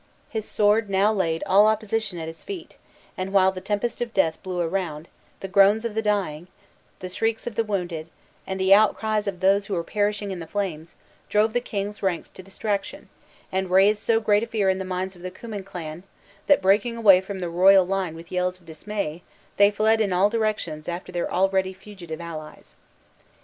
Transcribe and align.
His 0.31 0.47
sword 0.47 0.89
now 0.89 1.13
laid 1.13 1.43
all 1.45 1.67
opposition 1.67 2.17
at 2.17 2.25
his 2.25 2.43
feet; 2.43 2.77
and 3.15 3.31
while 3.31 3.51
the 3.51 3.61
tempest 3.61 4.01
of 4.01 4.15
death 4.15 4.41
blew 4.41 4.59
around, 4.59 5.07
the 5.41 5.47
groans 5.47 5.85
of 5.85 5.93
the 5.93 6.01
dying, 6.01 6.47
the 7.01 7.07
shrieks 7.07 7.45
of 7.45 7.53
the 7.53 7.63
wounded, 7.63 8.09
and 8.47 8.59
the 8.59 8.73
outcries 8.73 9.27
of 9.27 9.41
those 9.41 9.67
who 9.67 9.75
were 9.75 9.83
perishing 9.83 10.31
in 10.31 10.39
the 10.39 10.47
flames, 10.47 10.95
drove 11.29 11.53
the 11.53 11.61
king's 11.61 12.01
ranks 12.01 12.31
to 12.31 12.41
distraction, 12.41 13.09
and 13.51 13.69
raised 13.69 13.99
so 13.99 14.19
great 14.19 14.41
a 14.41 14.47
fear 14.47 14.69
in 14.69 14.79
the 14.79 14.83
minds 14.85 15.15
of 15.15 15.21
the 15.21 15.29
Cummin 15.29 15.63
clan, 15.63 16.01
that, 16.47 16.63
breaking 16.63 17.03
from 17.21 17.39
the 17.39 17.47
royal 17.49 17.85
line 17.85 18.15
with 18.15 18.31
yells 18.31 18.59
of 18.59 18.65
dismay, 18.65 19.21
they 19.57 19.69
fled 19.69 20.01
in 20.01 20.11
all 20.11 20.31
directions 20.31 20.89
after 20.89 21.11
their 21.11 21.31
already 21.31 21.73
fugitive 21.73 22.19
allies. 22.19 22.75